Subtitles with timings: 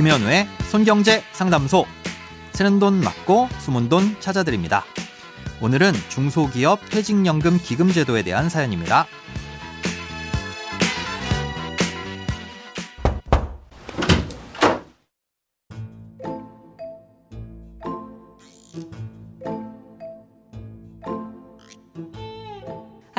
[0.00, 1.84] 김현우의 손경제 상담소.
[2.52, 4.86] 새는 돈 맞고 숨은 돈 찾아드립니다.
[5.60, 9.06] 오늘은 중소기업 퇴직연금 기금제도에 대한 사연입니다.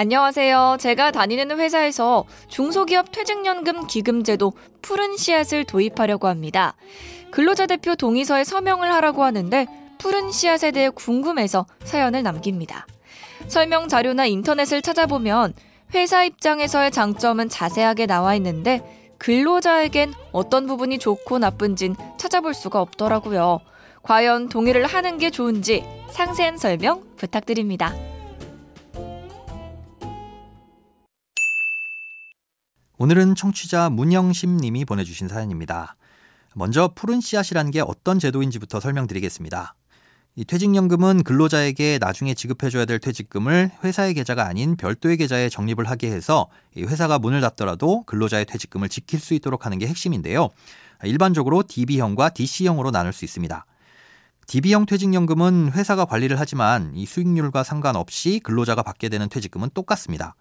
[0.02, 0.78] 안녕하세요.
[0.80, 4.52] 제가 다니는 회사에서 중소기업 퇴직연금 기금제도
[4.82, 6.74] 푸른 씨앗을 도입하려고 합니다.
[7.30, 9.68] 근로자 대표 동의서에 서명을 하라고 하는데
[10.00, 12.88] 푸른 씨앗에 대해 궁금해서 사연을 남깁니다.
[13.48, 15.54] 설명 자료나 인터넷을 찾아보면
[15.94, 18.82] 회사 입장에서의 장점은 자세하게 나와 있는데
[19.20, 23.60] 근로자에겐 어떤 부분이 좋고 나쁜진 찾아볼 수가 없더라고요.
[24.02, 27.94] 과연 동의를 하는 게 좋은지 상세한 설명 부탁드립니다.
[33.02, 35.96] 오늘은 청취자 문영심 님이 보내주신 사연입니다.
[36.54, 39.74] 먼저 푸른 씨앗이라는 게 어떤 제도인지부터 설명드리겠습니다.
[40.35, 46.48] 이 퇴직연금은 근로자에게 나중에 지급해줘야 될 퇴직금을 회사의 계좌가 아닌 별도의 계좌에 적립을 하게 해서
[46.77, 50.49] 회사가 문을 닫더라도 근로자의 퇴직금을 지킬 수 있도록 하는 게 핵심인데요.
[51.04, 53.65] 일반적으로 DB형과 DC형으로 나눌 수 있습니다.
[54.46, 60.36] DB형 퇴직연금은 회사가 관리를 하지만 이 수익률과 상관없이 근로자가 받게 되는 퇴직금은 똑같습니다.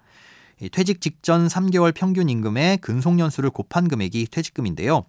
[0.68, 5.06] 퇴직 직전 3개월 평균 임금의 근속 연수를 곱한 금액이 퇴직금인데요.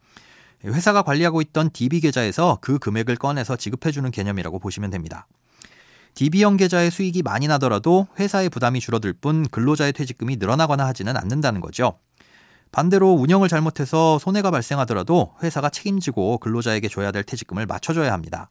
[0.64, 5.28] 회사가 관리하고 있던 DB 계좌에서 그 금액을 꺼내서 지급해주는 개념이라고 보시면 됩니다.
[6.14, 11.98] DB형 계좌의 수익이 많이 나더라도 회사의 부담이 줄어들 뿐 근로자의 퇴직금이 늘어나거나 하지는 않는다는 거죠.
[12.72, 18.50] 반대로 운영을 잘못해서 손해가 발생하더라도 회사가 책임지고 근로자에게 줘야 될 퇴직금을 맞춰줘야 합니다.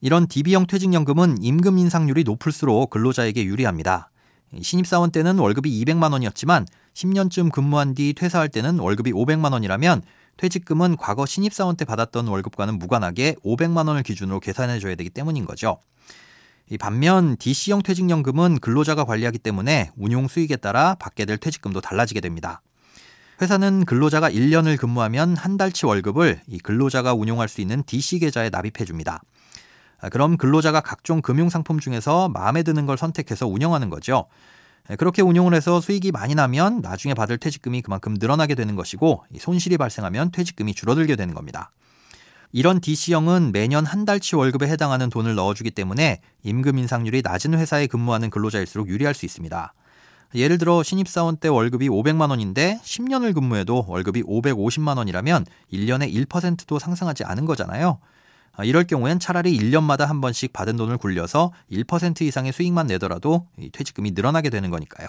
[0.00, 4.11] 이런 DB형 퇴직연금은 임금 인상률이 높을수록 근로자에게 유리합니다.
[4.60, 10.02] 신입사원 때는 월급이 200만 원이었지만 10년쯤 근무한 뒤 퇴사할 때는 월급이 500만 원이라면
[10.36, 15.78] 퇴직금은 과거 신입사원 때 받았던 월급과는 무관하게 500만 원을 기준으로 계산해 줘야 되기 때문인 거죠.
[16.78, 22.62] 반면 DC형 퇴직연금은 근로자가 관리하기 때문에 운용 수익에 따라 받게 될 퇴직금도 달라지게 됩니다.
[23.40, 28.84] 회사는 근로자가 1년을 근무하면 한 달치 월급을 이 근로자가 운용할 수 있는 DC 계좌에 납입해
[28.84, 29.22] 줍니다.
[30.02, 34.26] 아, 그럼 근로자가 각종 금융상품 중에서 마음에 드는 걸 선택해서 운영하는 거죠.
[34.90, 39.78] 예, 그렇게 운용을 해서 수익이 많이 나면 나중에 받을 퇴직금이 그만큼 늘어나게 되는 것이고 손실이
[39.78, 41.70] 발생하면 퇴직금이 줄어들게 되는 겁니다.
[42.50, 48.28] 이런 DC형은 매년 한 달치 월급에 해당하는 돈을 넣어주기 때문에 임금 인상률이 낮은 회사에 근무하는
[48.28, 49.72] 근로자일수록 유리할 수 있습니다.
[50.34, 57.24] 예를 들어 신입사원 때 월급이 500만 원인데 10년을 근무해도 월급이 550만 원이라면 1년에 1%도 상승하지
[57.24, 57.98] 않은 거잖아요.
[58.54, 64.10] 아, 이럴 경우엔 차라리 1년마다 한 번씩 받은 돈을 굴려서 1% 이상의 수익만 내더라도 퇴직금이
[64.10, 65.08] 늘어나게 되는 거니까요.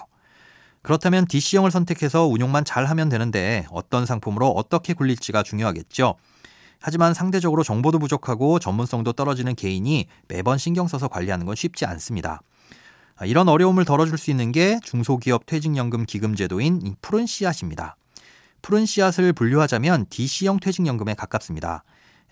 [0.82, 6.16] 그렇다면 DC형을 선택해서 운용만 잘 하면 되는데 어떤 상품으로 어떻게 굴릴지가 중요하겠죠.
[6.78, 12.42] 하지만 상대적으로 정보도 부족하고 전문성도 떨어지는 개인이 매번 신경 써서 관리하는 건 쉽지 않습니다.
[13.16, 17.96] 아, 이런 어려움을 덜어줄 수 있는 게 중소기업 퇴직연금 기금 제도인 푸른 씨앗입니다.
[18.60, 21.84] 푸른 씨앗을 분류하자면 DC형 퇴직연금에 가깝습니다.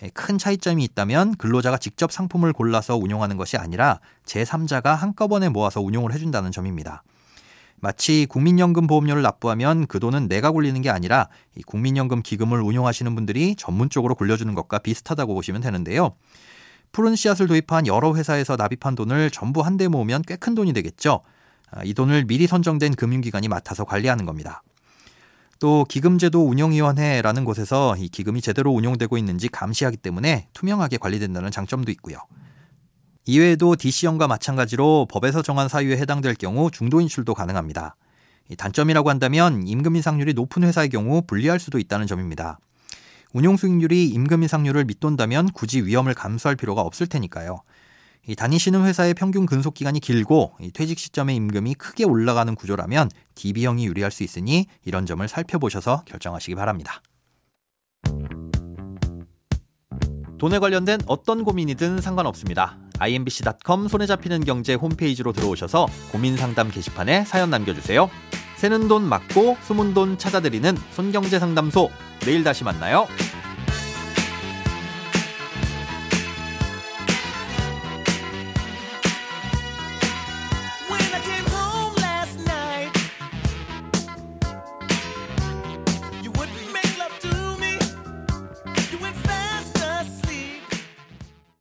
[0.03, 6.13] 예, 큰 차이점이 있다면 근로자가 직접 상품을 골라서 운용하는 것이 아니라 제3자가 한꺼번에 모아서 운용을
[6.13, 7.03] 해준다는 점입니다.
[7.81, 11.29] 마치 국민연금 보험료를 납부하면 그 돈은 내가 굴리는 게 아니라
[11.67, 16.15] 국민연금 기금을 운용하시는 분들이 전문적으로 굴려주는 것과 비슷하다고 보시면 되는데요.
[16.93, 21.23] 푸른 씨앗을 도입한 여러 회사에서 납입한 돈을 전부 한데 모으면 꽤 큰 돈이 되겠죠.
[21.71, 24.63] 아, 이 돈을 미리 선정된 금융기관이 맡아서 관리하는 겁니다.
[25.63, 32.19] 또 기금제도 운영위원회라는 곳에서 이 기금이 제대로 운용되고 있는지 감시하기 때문에 투명하게 관리된다는 장점도 있고요.
[33.27, 37.95] 이외에도 DC형과 마찬가지로 법에서 정한 사유에 해당될 경우 중도 인출도 가능합니다.
[38.59, 42.59] 단점이라고 한다면 임금 인상률이 높은 회사의 경우 불리할 수도 있다는 점입니다.
[43.33, 47.61] 운용 수익률이 임금 인상률을 밑돈다면 굳이 위험을 감수할 필요가 없을 테니까요.
[48.27, 54.13] 이 다니시는 회사의 평균 근속 기간이 길고 퇴직 시점의 임금이 크게 올라가는 구조라면 DB형이 유리할
[54.13, 57.03] 수 있으니 이런 점을 살펴보셔서 결정하시기 바랍니다.
[60.39, 62.79] 돈에 관련된 어떤 고민이든 상관없습니다.
[62.99, 68.09] imbc.com 손에 잡히는 경제 홈페이지로 들어오셔서 고민 상담 게시판에 사연 남겨주세요.
[68.57, 71.91] 새는 돈 맞고 숨은 돈 찾아드리는 손경제 상담소.
[72.21, 73.09] 내일 다시 만나요.